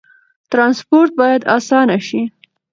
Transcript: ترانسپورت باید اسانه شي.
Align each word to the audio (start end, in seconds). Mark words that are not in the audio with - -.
ترانسپورت 0.51 1.11
باید 1.19 1.41
اسانه 1.55 1.97
شي. 2.07 2.21